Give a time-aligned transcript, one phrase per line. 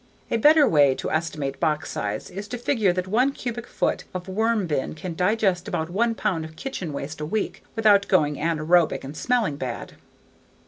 [0.31, 4.27] A better way to estimate box size is to figure that one cubic foot of
[4.27, 9.03] worm bin can digest about one pound of kitchen waste a week without going anaerobic
[9.03, 9.93] and smelling bad.